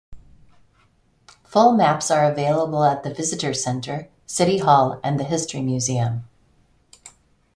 [1.43, 6.23] Full maps are available at the visitor center, city hall, and the history museum.